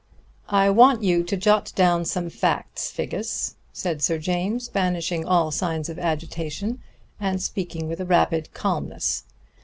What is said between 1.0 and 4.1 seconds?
you to jot down some facts, Figgis," said